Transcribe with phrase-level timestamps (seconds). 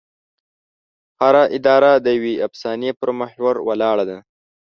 [1.19, 4.17] هره اداره د یوې افسانې پر محور ولاړه ده.